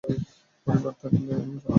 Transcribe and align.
পরিবার 0.67 0.93
থাকলে 0.93 1.19
কেমন 1.19 1.47
লাগে। 1.47 1.69